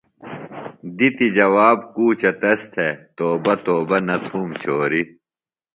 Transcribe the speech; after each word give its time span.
دِتیۡ 0.97 1.33
جواب 1.37 1.77
کوچہ 1.95 2.31
تس 2.41 2.61
تھےۡ، 2.73 2.93
توبہ 3.15 3.53
توبہ 3.65 3.97
نہ 4.07 4.15
تُھوم 4.25 4.49
چوریۡ 4.61 5.07